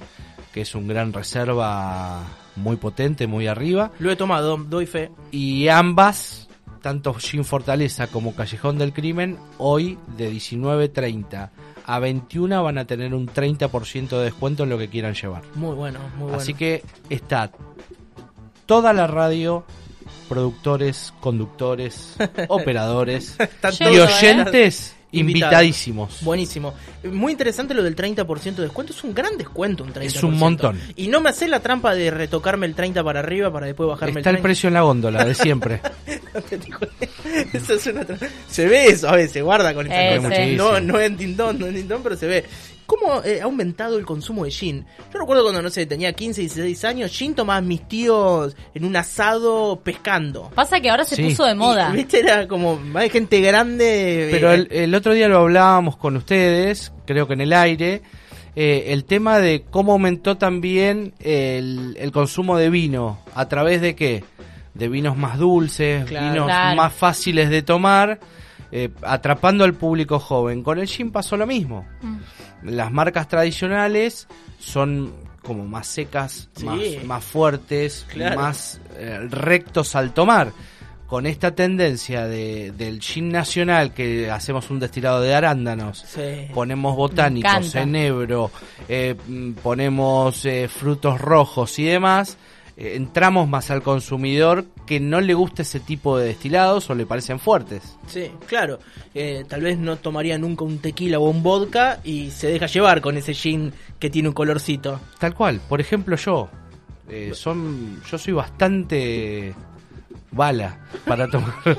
que 0.53 0.61
es 0.61 0.75
un 0.75 0.87
gran 0.87 1.13
reserva 1.13 2.23
muy 2.55 2.75
potente, 2.77 3.27
muy 3.27 3.47
arriba. 3.47 3.91
Lo 3.99 4.11
he 4.11 4.15
tomado, 4.15 4.57
doy 4.57 4.85
fe. 4.85 5.11
Y 5.31 5.67
ambas, 5.67 6.47
tanto 6.81 7.13
Gin 7.13 7.45
Fortaleza 7.45 8.07
como 8.07 8.35
Callejón 8.35 8.77
del 8.77 8.93
Crimen, 8.93 9.37
hoy 9.57 9.97
de 10.17 10.31
19.30 10.31 11.49
a 11.85 11.99
21 11.99 12.63
van 12.63 12.77
a 12.77 12.85
tener 12.85 13.13
un 13.13 13.27
30% 13.27 14.09
de 14.09 14.23
descuento 14.25 14.63
en 14.63 14.69
lo 14.69 14.77
que 14.77 14.89
quieran 14.89 15.13
llevar. 15.13 15.43
Muy 15.55 15.73
bueno, 15.73 15.99
muy 16.17 16.23
bueno. 16.23 16.37
Así 16.37 16.53
que 16.53 16.83
está 17.09 17.51
toda 18.65 18.91
la 18.91 19.07
radio, 19.07 19.63
productores, 20.27 21.13
conductores, 21.19 22.15
operadores 22.49 23.35
y 23.79 23.83
oyentes 23.97 24.93
Invitados. 25.09 25.53
invitadísimos. 25.53 26.17
Buenísimo. 26.21 26.73
Muy 27.05 27.31
interesante 27.31 27.73
lo 27.73 27.81
del 27.81 27.95
30% 27.95 28.55
de 28.55 28.63
descuento. 28.63 28.91
Es 28.91 29.01
un 29.05 29.13
gran 29.13 29.37
descuento, 29.37 29.85
un 29.85 29.93
30%. 29.93 30.01
Es 30.03 30.21
un 30.21 30.37
montón. 30.37 30.77
Y 30.97 31.07
no 31.07 31.21
me 31.21 31.29
hace 31.29 31.47
la 31.47 31.61
trampa 31.61 31.95
de 31.95 32.11
retocarme 32.11 32.65
el 32.65 32.75
30 32.75 33.01
para 33.05 33.21
arriba 33.21 33.51
para 33.51 33.67
después 33.67 33.87
bajarme 33.87 34.19
Está 34.19 34.31
el 34.31 34.35
el 34.35 34.41
30. 34.41 34.43
precio 34.43 34.67
en 34.67 34.73
la 34.73 34.81
góndola 34.81 35.23
de 35.23 35.33
siempre. 35.33 35.81
Te 36.49 36.57
digo, 36.57 36.79
eso 37.53 37.73
es 37.75 37.87
una 37.87 38.05
Se 38.49 38.67
ve 38.67 38.87
eso 38.87 39.07
a 39.07 39.13
veces, 39.15 39.31
se 39.31 39.41
guarda 39.41 39.73
con 39.73 39.85
esta 39.85 40.13
Eh, 40.15 40.17
cosa. 40.17 40.35
sí. 40.35 40.55
No, 40.57 40.79
no 40.81 40.99
en 40.99 41.15
Tintón, 41.15 41.57
no 41.57 41.67
en 41.67 41.75
Tintón, 41.75 42.01
pero 42.03 42.17
se 42.17 42.27
ve. 42.27 42.45
¿Cómo 42.87 43.21
eh, 43.23 43.41
ha 43.41 43.43
aumentado 43.43 43.97
el 43.99 44.05
consumo 44.05 44.45
de 44.45 44.49
gin? 44.51 44.85
Yo 45.13 45.19
recuerdo 45.19 45.43
cuando, 45.43 45.61
no 45.61 45.69
sé, 45.69 45.85
tenía 45.85 46.13
15, 46.13 46.41
16 46.41 46.83
años, 46.85 47.11
gin 47.11 47.35
tomaban 47.35 47.67
mis 47.67 47.87
tíos 47.87 48.55
en 48.73 48.85
un 48.85 48.95
asado 48.95 49.81
pescando. 49.83 50.49
Pasa 50.55 50.79
que 50.79 50.89
ahora 50.89 51.03
se 51.03 51.17
Sí. 51.17 51.23
puso 51.23 51.43
de 51.45 51.53
moda. 51.53 51.89
Y, 51.93 51.97
¿Viste? 51.97 52.21
Era 52.21 52.47
como, 52.47 52.79
hay 52.95 53.09
gente 53.09 53.41
grande. 53.41 54.29
Pero 54.31 54.51
eh, 54.51 54.55
el, 54.55 54.67
el 54.71 54.95
otro 54.95 55.13
día 55.13 55.27
lo 55.27 55.39
hablábamos 55.39 55.97
con 55.97 56.15
ustedes, 56.17 56.91
creo 57.05 57.27
que 57.27 57.33
en 57.33 57.41
el 57.41 57.53
aire, 57.53 58.01
eh, 58.55 58.85
el 58.87 59.03
tema 59.05 59.37
de 59.39 59.65
cómo 59.69 59.91
aumentó 59.91 60.37
también 60.37 61.13
el, 61.19 61.95
el 61.99 62.11
consumo 62.11 62.57
de 62.57 62.69
vino. 62.69 63.19
¿A 63.35 63.47
través 63.49 63.81
de 63.81 63.95
qué? 63.95 64.23
De 64.73 64.87
vinos 64.87 65.17
más 65.17 65.37
dulces, 65.37 66.05
Claro. 66.05 66.31
vinos 66.31 66.45
Claro. 66.47 66.75
más 66.77 66.93
fáciles 66.93 67.49
de 67.49 67.63
tomar, 67.63 68.19
eh, 68.71 68.89
atrapando 69.01 69.63
al 69.63 69.73
público 69.73 70.19
joven. 70.19 70.63
Con 70.63 70.79
el 70.79 70.87
gin 70.87 71.11
pasó 71.11 71.35
lo 71.35 71.45
mismo. 71.45 71.85
Mm. 72.01 72.17
Las 72.63 72.91
marcas 72.91 73.27
tradicionales 73.27 74.27
son 74.59 75.13
como 75.43 75.65
más 75.65 75.87
secas, 75.87 76.49
Sí. 76.55 76.65
más, 76.65 76.79
más 77.05 77.23
fuertes, 77.23 78.05
Claro. 78.11 78.35
más 78.41 78.81
eh, 78.97 79.19
rectos 79.29 79.95
al 79.95 80.13
tomar. 80.13 80.51
Con 81.07 81.25
esta 81.25 81.55
tendencia 81.55 82.27
de, 82.27 82.73
del 82.73 82.99
gin 82.99 83.29
nacional, 83.29 83.93
que 83.93 84.29
hacemos 84.29 84.69
un 84.69 84.79
destilado 84.79 85.21
de 85.21 85.33
arándanos, 85.33 85.99
Sí. 86.05 86.47
ponemos 86.53 86.97
botánicos, 86.97 87.75
enebro, 87.75 88.51
eh, 88.89 89.15
mm, 89.25 89.51
ponemos 89.53 90.43
eh, 90.43 90.67
frutos 90.67 91.21
rojos 91.21 91.79
y 91.79 91.85
demás, 91.85 92.37
entramos 92.77 93.49
más 93.49 93.71
al 93.71 93.81
consumidor 93.81 94.65
que 94.85 94.99
no 94.99 95.19
le 95.19 95.33
gusta 95.33 95.63
ese 95.63 95.79
tipo 95.79 96.17
de 96.17 96.27
destilados 96.27 96.89
o 96.89 96.95
le 96.95 97.05
parecen 97.07 97.39
fuertes. 97.39 97.97
Sí, 98.07 98.29
claro. 98.45 98.79
Eh, 99.15 99.43
tal 99.47 99.61
vez 99.61 99.77
no 99.79 99.95
tomaría 99.97 100.37
nunca 100.37 100.63
un 100.63 100.77
tequila 100.77 101.17
o 101.19 101.29
un 101.29 101.41
vodka 101.41 101.99
y 102.03 102.29
se 102.29 102.47
deja 102.47 102.67
llevar 102.67 103.01
con 103.01 103.17
ese 103.17 103.33
gin 103.33 103.73
que 103.99 104.09
tiene 104.11 104.29
un 104.29 104.35
colorcito. 104.35 104.99
Tal 105.19 105.33
cual, 105.33 105.59
por 105.67 105.81
ejemplo 105.81 106.15
yo, 106.17 106.49
eh, 107.09 107.31
son, 107.33 108.01
yo 108.09 108.17
soy 108.17 108.33
bastante 108.33 109.55
bala 110.31 110.77
para 111.05 111.27
tomar. 111.27 111.53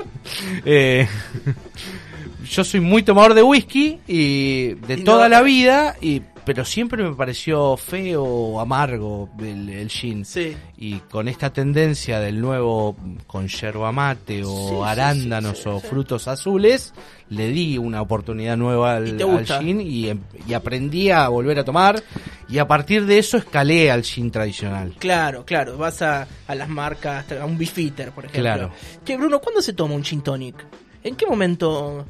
Eh, 0.65 1.07
yo 2.49 2.63
soy 2.63 2.79
muy 2.79 3.03
tomador 3.03 3.33
de 3.33 3.43
whisky 3.43 3.99
y 4.07 4.73
de 4.73 4.95
Y 4.95 5.03
toda 5.03 5.23
no- 5.29 5.35
la 5.35 5.41
vida, 5.41 5.95
y 6.01 6.19
pero 6.45 6.65
siempre 6.65 7.03
me 7.03 7.15
pareció 7.15 7.75
feo 7.77 8.23
o 8.23 8.59
amargo 8.59 9.29
el, 9.39 9.69
el 9.69 9.89
gin. 9.89 10.25
Sí. 10.25 10.55
Y 10.77 10.99
con 10.99 11.27
esta 11.27 11.51
tendencia 11.51 12.19
del 12.19 12.39
nuevo 12.41 12.95
con 13.27 13.47
yerba 13.47 13.91
mate 13.91 14.43
o 14.45 14.69
Sí, 14.69 14.75
arándanos 14.83 15.59
sí, 15.59 15.69
o 15.69 15.79
frutos 15.79 16.27
azules, 16.27 16.93
le 17.29 17.49
di 17.49 17.77
una 17.77 18.01
oportunidad 18.01 18.57
nueva 18.57 18.99
¿Y 18.99 19.09
al, 19.21 19.25
gusta? 19.25 19.59
gin 19.59 19.81
y, 19.81 20.09
em- 20.09 20.21
y 20.47 20.53
aprendí 20.53 21.09
a 21.11 21.27
volver 21.27 21.59
a 21.59 21.63
tomar. 21.65 22.01
Y 22.47 22.57
a 22.57 22.67
partir 22.67 23.05
de 23.05 23.19
eso 23.19 23.37
escalé 23.37 23.91
al 23.91 24.03
gin 24.03 24.31
tradicional. 24.31 24.95
Claro, 24.97 25.45
claro. 25.45 25.77
Vas 25.77 26.01
a, 26.01 26.27
a 26.47 26.55
las 26.55 26.67
marcas, 26.69 27.31
a 27.31 27.45
un 27.45 27.57
Beefeater, 27.57 28.11
por 28.11 28.25
ejemplo. 28.25 28.41
Claro. 28.41 28.71
Che, 29.05 29.15
Bruno, 29.17 29.39
¿cuándo 29.39 29.61
se 29.61 29.73
toma 29.73 29.93
un 29.93 30.03
gin 30.03 30.21
tonic? 30.21 30.55
¿En 31.03 31.15
qué 31.15 31.25
momento? 31.27 32.05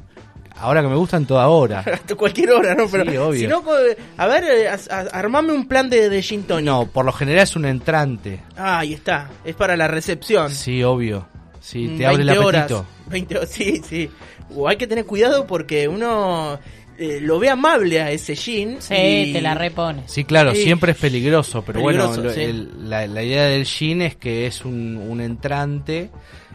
Ahora 0.60 0.82
que 0.82 0.88
me 0.88 0.96
gustan 0.96 1.26
toda 1.26 1.48
hora. 1.48 1.84
Cualquier 2.16 2.50
hora, 2.52 2.74
¿no? 2.74 2.86
Pero 2.90 3.10
Sí, 3.10 3.16
obvio. 3.16 3.40
si 3.40 3.46
no, 3.46 3.62
co- 3.62 3.72
a 4.16 4.26
ver, 4.26 4.44
eh, 4.44 4.68
a- 4.68 5.00
armame 5.12 5.52
un 5.52 5.66
plan 5.66 5.88
de, 5.90 6.08
de 6.08 6.22
gin 6.22 6.42
tonic. 6.44 6.66
No, 6.66 6.86
por 6.86 7.04
lo 7.04 7.12
general 7.12 7.42
es 7.44 7.56
un 7.56 7.64
entrante. 7.64 8.40
Ah, 8.56 8.78
ahí 8.80 8.92
está. 8.94 9.30
Es 9.44 9.54
para 9.56 9.76
la 9.76 9.88
recepción. 9.88 10.50
Sí, 10.50 10.82
obvio. 10.82 11.26
Sí, 11.60 11.88
Mm, 11.88 11.98
te 11.98 12.06
abre 12.06 12.22
el 12.22 12.28
20 12.28 12.44
horas. 12.44 12.62
apetito. 12.64 12.86
20 13.08 13.36
horas, 13.38 13.48
sí, 13.50 13.82
sí. 13.88 14.10
O 14.54 14.68
hay 14.68 14.76
que 14.76 14.86
tener 14.86 15.04
cuidado 15.06 15.46
porque 15.46 15.86
uno 15.88 16.58
eh, 16.98 17.18
lo 17.22 17.38
ve 17.38 17.48
amable 17.48 18.00
a 18.02 18.10
ese 18.10 18.36
gin. 18.36 18.76
Sí, 18.80 18.94
y- 18.94 19.32
te 19.32 19.40
la 19.40 19.54
repone. 19.54 20.02
Sí, 20.06 20.24
claro, 20.24 20.54
Sí. 20.54 20.64
siempre 20.64 20.92
es 20.92 20.98
peligroso, 20.98 21.62
pero 21.64 21.80
Peligroso, 21.82 22.08
bueno, 22.14 22.24
lo- 22.24 22.32
sí. 22.34 22.40
el- 22.42 22.90
la, 22.90 23.06
la 23.06 23.22
idea 23.22 23.44
del 23.44 23.64
gin 23.64 24.02
es 24.02 24.16
que 24.16 24.46
es 24.46 24.64
un, 24.64 24.96
un 24.98 25.20
entrante 25.22 26.10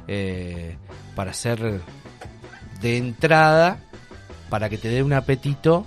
eh, 0.08 0.76
para 1.16 1.34
ser 1.34 1.80
de 2.82 2.98
entrada, 2.98 3.80
para 4.56 4.70
que 4.70 4.78
te 4.78 4.88
dé 4.88 5.04
un 5.04 5.12
apetito 5.12 5.86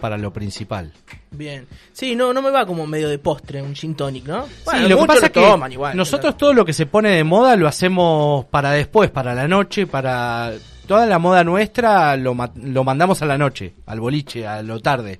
para 0.00 0.16
lo 0.16 0.32
principal. 0.32 0.92
Bien. 1.32 1.66
Sí, 1.92 2.14
no, 2.14 2.32
no 2.32 2.42
me 2.42 2.50
va 2.50 2.64
como 2.64 2.86
medio 2.86 3.08
de 3.08 3.18
postre 3.18 3.60
un 3.60 3.74
gin 3.74 3.96
tonic, 3.96 4.24
¿no? 4.24 4.46
Sí, 4.46 4.52
Bueno, 4.66 4.88
lo 4.88 4.98
que 5.00 5.06
pasa 5.06 5.26
es 5.26 5.32
que 5.32 5.40
toman 5.40 5.72
igual, 5.72 5.96
nosotros 5.96 6.36
todo 6.36 6.54
lo 6.54 6.64
que 6.64 6.72
se 6.72 6.86
pone 6.86 7.10
de 7.10 7.24
moda 7.24 7.56
lo 7.56 7.66
hacemos 7.66 8.44
para 8.44 8.70
después, 8.70 9.10
para 9.10 9.34
la 9.34 9.48
noche, 9.48 9.88
para 9.88 10.52
toda 10.86 11.06
la 11.06 11.18
moda 11.18 11.42
nuestra 11.42 12.16
lo, 12.16 12.36
lo 12.54 12.84
mandamos 12.84 13.20
a 13.20 13.26
la 13.26 13.36
noche, 13.36 13.74
al 13.86 13.98
boliche, 13.98 14.46
a 14.46 14.62
lo 14.62 14.78
tarde. 14.78 15.18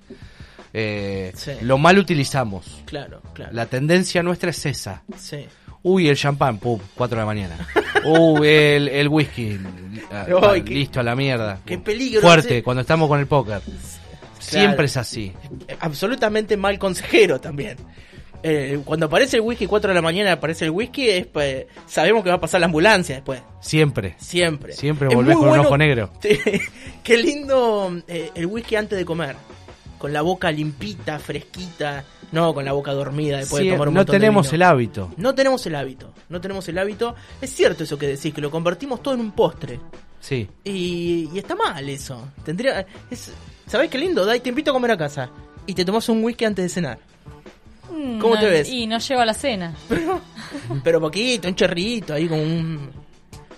Eh, 0.72 1.32
Sí. 1.34 1.50
Lo 1.62 1.78
mal 1.78 1.98
utilizamos. 1.98 2.80
Claro, 2.84 3.22
claro. 3.32 3.50
La 3.52 3.66
tendencia 3.66 4.22
nuestra 4.22 4.50
es 4.50 4.66
esa. 4.66 5.02
Sí. 5.18 5.46
Uy, 5.84 6.08
el 6.08 6.16
champán, 6.16 6.58
pum, 6.58 6.80
4 6.96 7.14
de 7.16 7.20
la 7.22 7.26
mañana. 7.26 7.68
Uy, 8.04 8.48
el, 8.48 8.88
el 8.88 9.08
whisky, 9.08 9.58
ah, 10.10 10.26
Ay, 10.50 10.62
qué- 10.62 10.74
listo 10.74 10.98
a 10.98 11.02
la 11.02 11.14
mierda. 11.14 11.60
qué 11.64 11.78
peligro, 11.78 12.20
Fuerte, 12.22 12.62
cuando 12.62 12.80
estamos 12.80 13.06
con 13.08 13.20
el 13.20 13.26
póker. 13.26 13.60
Siempre 14.40 14.86
es 14.86 14.96
así. 14.96 15.32
Eh, 15.68 15.76
Absolutamente 15.80 16.56
mal 16.56 16.78
consejero 16.78 17.40
también. 17.40 17.76
Eh, 18.42 18.78
cuando 18.84 19.06
aparece 19.06 19.36
el 19.36 19.42
whisky 19.42 19.66
4 19.66 19.88
de 19.88 19.94
la 19.94 20.02
mañana, 20.02 20.32
aparece 20.32 20.66
el 20.66 20.70
whisky, 20.70 21.08
es, 21.08 21.26
pues, 21.26 21.64
sabemos 21.86 22.22
que 22.22 22.28
va 22.28 22.36
a 22.36 22.40
pasar 22.40 22.60
la 22.60 22.66
ambulancia 22.66 23.14
después. 23.14 23.40
Siempre. 23.60 24.16
Siempre. 24.18 24.74
Siempre 24.74 25.08
volvés 25.08 25.34
con 25.36 25.44
un 25.44 25.48
bueno- 25.50 25.62
ojo 25.64 25.78
negro. 25.78 26.10
Qué 27.02 27.16
lindo 27.16 28.02
eh, 28.08 28.30
el 28.34 28.46
whisky 28.46 28.76
antes 28.76 28.98
de 28.98 29.04
comer. 29.06 29.36
Con 30.04 30.12
la 30.12 30.20
boca 30.20 30.50
limpita, 30.52 31.18
fresquita. 31.18 32.04
No, 32.30 32.52
con 32.52 32.62
la 32.62 32.72
boca 32.72 32.92
dormida 32.92 33.38
después 33.38 33.62
Sí, 33.62 33.68
de 33.68 33.72
tomar 33.72 33.88
un 33.88 33.94
no 33.94 34.04
de 34.04 34.12
tenemos 34.12 34.48
vino. 34.48 34.54
el 34.56 34.62
hábito. 34.62 35.10
No 35.16 35.34
tenemos 35.34 35.64
el 35.64 35.74
hábito. 35.74 36.12
No 36.28 36.42
tenemos 36.42 36.68
el 36.68 36.76
hábito. 36.76 37.14
Es 37.40 37.54
cierto 37.54 37.84
eso 37.84 37.96
que 37.98 38.08
decís, 38.08 38.34
que 38.34 38.42
lo 38.42 38.50
convertimos 38.50 39.02
todo 39.02 39.14
en 39.14 39.20
un 39.20 39.32
postre. 39.32 39.80
Sí. 40.20 40.46
Y, 40.62 41.30
y 41.32 41.38
está 41.38 41.54
mal 41.54 41.88
eso. 41.88 42.28
Tendría. 42.44 42.84
Es, 43.10 43.32
¿Sabés 43.66 43.88
qué 43.88 43.96
lindo? 43.96 44.26
Dai, 44.26 44.40
te 44.40 44.50
invito 44.50 44.72
a 44.72 44.74
comer 44.74 44.90
a 44.90 44.98
casa. 44.98 45.30
Y 45.66 45.72
te 45.72 45.86
tomas 45.86 46.06
un 46.10 46.22
whisky 46.22 46.44
antes 46.44 46.66
de 46.66 46.68
cenar. 46.68 46.98
Mm, 47.90 48.18
¿Cómo 48.18 48.34
no, 48.34 48.40
te 48.42 48.46
ves? 48.50 48.68
Y 48.68 48.86
no 48.86 48.98
llego 48.98 49.22
a 49.22 49.24
la 49.24 49.32
cena. 49.32 49.74
Pero 50.84 51.00
poquito, 51.00 51.48
un 51.48 51.54
chorrito, 51.54 52.12
ahí 52.12 52.28
con 52.28 52.40
un. 52.40 52.90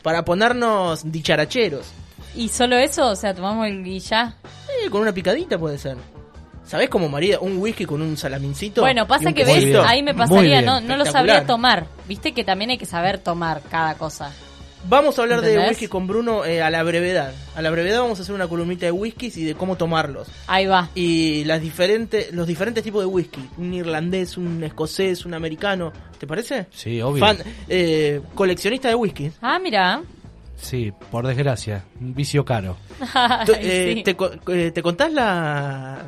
Para 0.00 0.24
ponernos 0.24 1.10
dicharacheros. 1.10 1.88
¿Y 2.36 2.48
solo 2.50 2.76
eso? 2.76 3.08
O 3.08 3.16
sea, 3.16 3.34
tomamos 3.34 3.66
el 3.66 3.84
y 3.84 3.98
ya. 3.98 4.36
Eh, 4.80 4.88
con 4.90 5.00
una 5.02 5.12
picadita 5.12 5.58
puede 5.58 5.76
ser. 5.76 5.96
¿Sabés 6.66 6.88
cómo 6.88 7.08
marida? 7.08 7.38
Un 7.40 7.58
whisky 7.58 7.84
con 7.84 8.02
un 8.02 8.16
salamincito. 8.16 8.80
Bueno, 8.80 9.06
pasa 9.06 9.32
que 9.32 9.44
ves, 9.44 9.74
ahí 9.86 10.02
me 10.02 10.14
pasaría, 10.14 10.62
no, 10.62 10.80
no 10.80 10.96
lo 10.96 11.06
sabría 11.06 11.46
tomar. 11.46 11.86
Viste 12.08 12.32
que 12.32 12.44
también 12.44 12.70
hay 12.70 12.78
que 12.78 12.86
saber 12.86 13.18
tomar 13.18 13.62
cada 13.70 13.94
cosa. 13.94 14.32
Vamos 14.88 15.18
a 15.18 15.22
hablar 15.22 15.40
de 15.40 15.58
whisky 15.58 15.88
con 15.88 16.06
Bruno 16.06 16.44
eh, 16.44 16.62
a 16.62 16.70
la 16.70 16.82
brevedad. 16.84 17.32
A 17.56 17.62
la 17.62 17.70
brevedad 17.70 18.00
vamos 18.00 18.20
a 18.20 18.22
hacer 18.22 18.34
una 18.34 18.46
columnita 18.46 18.86
de 18.86 18.92
whiskies 18.92 19.36
y 19.36 19.44
de 19.44 19.54
cómo 19.54 19.76
tomarlos. 19.76 20.28
Ahí 20.46 20.66
va. 20.66 20.90
Y 20.94 21.44
las 21.44 21.60
diferentes, 21.60 22.32
los 22.32 22.46
diferentes 22.46 22.84
tipos 22.84 23.02
de 23.02 23.06
whisky. 23.06 23.48
Un 23.58 23.74
irlandés, 23.74 24.36
un 24.36 24.62
escocés, 24.62 25.26
un 25.26 25.34
americano. 25.34 25.92
¿Te 26.18 26.26
parece? 26.26 26.66
Sí, 26.70 27.00
obvio. 27.00 27.24
Fan, 27.24 27.38
eh, 27.68 28.20
coleccionista 28.34 28.88
de 28.88 28.94
whisky. 28.94 29.32
Ah, 29.42 29.58
mira. 29.58 30.02
Sí, 30.56 30.92
por 31.10 31.26
desgracia. 31.26 31.84
Un 32.00 32.14
vicio 32.14 32.44
caro. 32.44 32.76
Ay, 33.14 33.46
eh, 33.58 33.94
sí. 33.96 34.02
te, 34.04 34.16
eh, 34.52 34.70
¿Te 34.70 34.82
contás 34.82 35.12
la, 35.12 36.06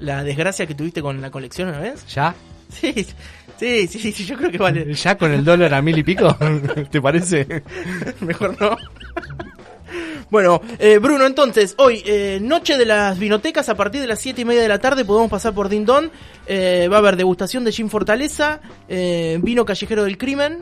la 0.00 0.24
desgracia 0.24 0.66
que 0.66 0.74
tuviste 0.74 1.02
con 1.02 1.20
la 1.20 1.30
colección 1.30 1.68
una 1.68 1.80
vez? 1.80 2.06
¿Ya? 2.06 2.34
Sí, 2.68 3.06
sí, 3.58 3.86
sí, 3.86 4.12
sí, 4.12 4.24
yo 4.24 4.36
creo 4.36 4.50
que 4.50 4.58
vale. 4.58 4.92
¿Ya 4.94 5.16
con 5.16 5.32
el 5.32 5.44
dólar 5.44 5.74
a 5.74 5.82
mil 5.82 5.98
y 5.98 6.02
pico? 6.02 6.36
¿Te 6.90 7.00
parece? 7.00 7.62
Mejor 8.20 8.60
no. 8.60 8.76
Bueno, 10.30 10.60
eh, 10.78 10.98
Bruno, 10.98 11.24
entonces, 11.24 11.74
hoy, 11.78 12.02
eh, 12.04 12.38
noche 12.42 12.76
de 12.76 12.84
las 12.84 13.18
vinotecas, 13.18 13.70
a 13.70 13.74
partir 13.74 14.02
de 14.02 14.06
las 14.06 14.20
7 14.20 14.42
y 14.42 14.44
media 14.44 14.60
de 14.60 14.68
la 14.68 14.78
tarde 14.78 15.06
podemos 15.06 15.30
pasar 15.30 15.54
por 15.54 15.70
Dindon. 15.70 16.10
Eh, 16.46 16.86
va 16.92 16.96
a 16.96 16.98
haber 16.98 17.16
degustación 17.16 17.64
de 17.64 17.72
Gin 17.72 17.88
Fortaleza, 17.88 18.60
eh, 18.88 19.38
vino 19.42 19.64
callejero 19.64 20.04
del 20.04 20.18
crimen. 20.18 20.58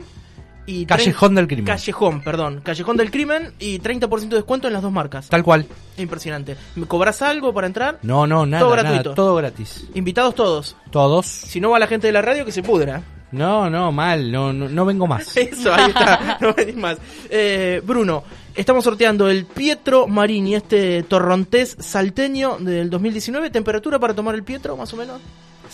Y 0.67 0.85
Callejón 0.85 1.33
del 1.33 1.47
crimen. 1.47 1.65
Callejón, 1.65 2.21
perdón. 2.21 2.61
Callejón 2.61 2.97
del 2.97 3.09
crimen 3.09 3.53
y 3.57 3.79
30% 3.79 4.27
de 4.27 4.35
descuento 4.35 4.67
en 4.67 4.73
las 4.73 4.81
dos 4.83 4.91
marcas. 4.91 5.29
Tal 5.29 5.41
cual. 5.43 5.65
Impresionante. 5.97 6.57
¿Me 6.75 6.85
cobras 6.85 7.21
algo 7.21 7.53
para 7.53 7.67
entrar? 7.67 7.99
No, 8.03 8.27
no, 8.27 8.45
nada, 8.45 8.63
Todo 8.63 8.75
nada, 8.75 8.89
gratuito. 8.89 9.13
todo 9.15 9.35
gratis. 9.35 9.87
Invitados 9.95 10.35
todos. 10.35 10.75
Todos. 10.91 11.25
Si 11.25 11.59
no 11.61 11.69
va 11.71 11.79
la 11.79 11.87
gente 11.87 12.07
de 12.07 12.13
la 12.13 12.21
radio, 12.21 12.43
que 12.45 12.51
se 12.51 12.61
pudra. 12.63 13.01
No, 13.31 13.69
no, 13.69 13.91
mal, 13.91 14.31
no, 14.31 14.53
no, 14.53 14.69
no 14.69 14.85
vengo 14.85 15.07
más. 15.07 15.35
Eso, 15.37 15.73
ahí 15.73 15.89
está, 15.89 16.37
no 16.41 16.53
venís 16.53 16.75
más. 16.75 16.97
Eh, 17.29 17.81
Bruno, 17.85 18.23
estamos 18.55 18.83
sorteando 18.83 19.29
el 19.29 19.45
Pietro 19.45 20.07
Marini, 20.07 20.55
este 20.55 21.03
torrontés 21.03 21.75
salteño 21.79 22.57
del 22.59 22.89
2019. 22.89 23.49
¿Temperatura 23.49 23.99
para 23.99 24.13
tomar 24.13 24.35
el 24.35 24.43
Pietro, 24.43 24.77
más 24.77 24.93
o 24.93 24.97
menos? 24.97 25.19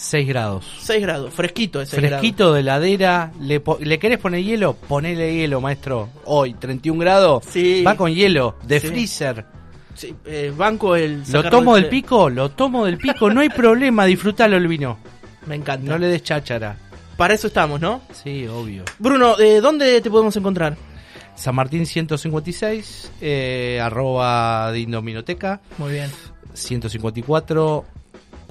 6 0.03 0.27
grados. 0.27 0.65
6 0.81 1.01
grados, 1.01 1.33
fresquito 1.33 1.81
ese. 1.81 1.95
Fresquito 1.95 2.51
de 2.53 2.59
heladera. 2.59 3.31
¿Le, 3.39 3.61
¿Le 3.79 3.99
querés 3.99 4.19
poner 4.19 4.43
hielo? 4.43 4.73
Ponele 4.73 5.33
hielo, 5.33 5.61
maestro. 5.61 6.09
Hoy, 6.25 6.53
31 6.55 6.99
grados. 6.99 7.45
Sí. 7.49 7.83
Va 7.83 7.95
con 7.95 8.13
hielo, 8.13 8.57
de 8.63 8.79
Sí. 8.81 8.87
freezer. 8.87 9.45
Sí, 9.95 10.13
eh, 10.25 10.51
banco 10.55 10.95
el... 10.97 11.23
Lo 11.31 11.49
tomo 11.49 11.75
del 11.75 11.87
pico, 11.87 12.29
lo 12.29 12.49
tomo 12.49 12.85
del 12.85 12.97
pico. 12.97 13.29
No 13.29 13.39
hay 13.41 13.49
problema, 13.55 14.03
disfrútalo 14.05 14.57
el 14.57 14.67
vino. 14.67 14.97
Me 15.45 15.55
encanta. 15.55 15.89
No 15.89 15.97
le 15.97 16.07
des 16.07 16.21
cháchara. 16.23 16.75
Para 17.15 17.35
eso 17.35 17.47
estamos, 17.47 17.79
¿no? 17.79 18.01
Sí, 18.11 18.45
obvio. 18.47 18.83
Bruno, 18.99 19.39
eh, 19.39 19.61
¿dónde 19.61 20.01
te 20.01 20.09
podemos 20.09 20.35
encontrar? 20.35 20.75
San 21.35 21.55
Martín 21.55 21.85
156, 21.85 23.11
eh, 23.21 23.79
arroba 23.81 24.69
Dindominoteca, 24.73 25.61
Muy 25.77 25.93
bien. 25.93 26.09
154 26.53 27.85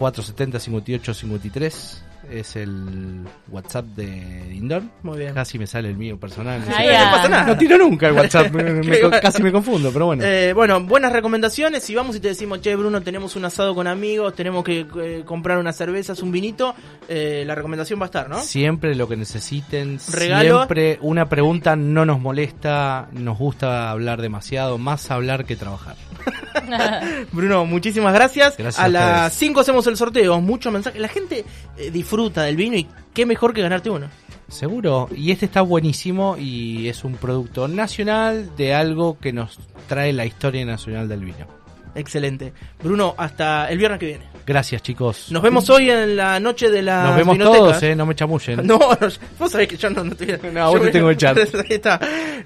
470 0.02 0.58
58 0.58 1.14
53 1.14 2.04
es 2.30 2.56
el 2.56 3.24
WhatsApp 3.50 3.84
de 3.96 4.44
Dindon. 4.48 4.90
Muy 5.02 5.18
bien. 5.18 5.34
Casi 5.34 5.58
me 5.58 5.66
sale 5.66 5.88
el 5.90 5.96
mío 5.96 6.18
personal. 6.18 6.60
No 6.60 6.66
va. 6.66 7.10
pasa 7.12 7.28
nada. 7.28 7.44
No 7.46 7.56
tiro 7.58 7.76
nunca 7.78 8.08
el 8.08 8.14
WhatsApp, 8.14 8.50
me- 8.52 8.62
me- 8.82 9.20
casi 9.20 9.42
me 9.42 9.52
confundo, 9.52 9.90
pero 9.92 10.06
bueno. 10.06 10.24
Eh, 10.24 10.52
bueno, 10.54 10.80
buenas 10.80 11.12
recomendaciones. 11.12 11.82
Si 11.84 11.94
vamos 11.94 12.16
y 12.16 12.20
te 12.20 12.28
decimos, 12.28 12.60
che, 12.60 12.74
Bruno, 12.74 13.00
tenemos 13.02 13.36
un 13.36 13.44
asado 13.44 13.74
con 13.74 13.86
amigos, 13.86 14.34
tenemos 14.34 14.64
que 14.64 14.86
eh, 15.00 15.22
comprar 15.24 15.58
unas 15.58 15.76
cervezas, 15.76 16.20
un 16.22 16.32
vinito, 16.32 16.74
eh, 17.08 17.44
la 17.46 17.54
recomendación 17.54 18.00
va 18.00 18.04
a 18.04 18.06
estar, 18.06 18.28
¿no? 18.28 18.38
Siempre 18.40 18.94
lo 18.94 19.08
que 19.08 19.16
necesiten, 19.16 19.98
Regalo. 20.12 20.56
siempre 20.58 20.98
una 21.02 21.28
pregunta 21.28 21.76
no 21.76 22.04
nos 22.06 22.20
molesta, 22.20 23.08
nos 23.12 23.36
gusta 23.38 23.90
hablar 23.90 24.20
demasiado, 24.22 24.78
más 24.78 25.10
hablar 25.10 25.44
que 25.44 25.54
trabajar. 25.56 25.96
Bruno, 27.32 27.64
muchísimas 27.64 28.14
gracias. 28.14 28.56
Gracias 28.56 28.82
a 28.82 28.88
las 28.88 29.32
ustedes. 29.32 29.50
5 29.50 29.60
hacemos 29.60 29.86
el 29.86 29.96
sorteo. 29.96 30.40
Muchos 30.40 30.72
mensajes. 30.72 31.00
La 31.00 31.08
gente 31.08 31.44
eh, 31.76 31.90
disfruta 31.90 32.42
del 32.42 32.56
vino 32.56 32.76
y 32.76 32.86
qué 33.12 33.26
mejor 33.26 33.52
que 33.52 33.62
ganarte 33.62 33.90
uno. 33.90 34.08
Seguro, 34.48 35.08
y 35.16 35.30
este 35.30 35.46
está 35.46 35.62
buenísimo 35.62 36.36
y 36.38 36.88
es 36.88 37.04
un 37.04 37.14
producto 37.14 37.68
nacional 37.68 38.54
de 38.56 38.74
algo 38.74 39.18
que 39.18 39.32
nos 39.32 39.58
trae 39.88 40.12
la 40.12 40.26
historia 40.26 40.64
nacional 40.66 41.08
del 41.08 41.24
vino. 41.24 41.46
Excelente. 41.94 42.52
Bruno, 42.82 43.14
hasta 43.16 43.70
el 43.70 43.78
viernes 43.78 43.98
que 43.98 44.06
viene. 44.06 44.31
Gracias 44.46 44.82
chicos. 44.82 45.26
Nos 45.30 45.42
vemos 45.42 45.68
hoy 45.70 45.90
en 45.90 46.16
la 46.16 46.38
noche 46.40 46.70
de 46.70 46.82
la 46.82 47.04
Nos 47.04 47.16
vemos 47.16 47.38
todos, 47.38 47.80
eh, 47.82 47.94
no 47.94 48.06
me 48.06 48.14
chamullen. 48.14 48.66
No, 48.72 48.78
no, 48.78 48.96
vos 49.38 49.50
sabés 49.50 49.68
que 49.68 49.76
yo 49.76 49.90
no, 49.90 50.02
no 50.04 50.12
estoy 50.12 50.38
No, 50.52 50.70
vos 50.70 50.80
te 50.82 50.90
tengo 50.90 51.10
el 51.10 51.16
chat. 51.16 51.36
Ahí 51.36 51.66
está. 51.68 52.00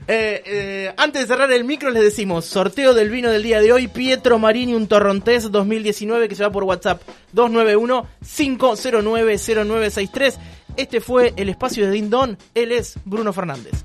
Eh, 0.08 0.42
eh, 0.44 0.92
antes 0.96 1.22
de 1.22 1.28
cerrar 1.28 1.50
el 1.52 1.64
micro, 1.64 1.90
les 1.90 2.02
decimos: 2.02 2.46
sorteo 2.46 2.94
del 2.94 3.10
vino 3.10 3.30
del 3.30 3.42
día 3.42 3.60
de 3.60 3.72
hoy. 3.72 3.88
Pietro 3.88 4.38
Marini, 4.38 4.74
un 4.74 4.86
Torrontés 4.86 5.50
2019 5.50 6.28
que 6.28 6.34
se 6.34 6.42
va 6.42 6.50
por 6.50 6.64
WhatsApp 6.64 7.00
291-509-0963. 7.34 10.34
Este 10.76 11.00
fue 11.00 11.32
el 11.36 11.48
espacio 11.48 11.86
de 11.86 11.92
Din 11.92 12.10
Don. 12.10 12.36
Él 12.54 12.72
es 12.72 12.98
Bruno 13.04 13.32
Fernández. 13.32 13.84